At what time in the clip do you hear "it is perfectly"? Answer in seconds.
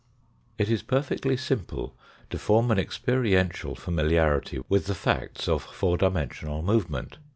0.57-1.37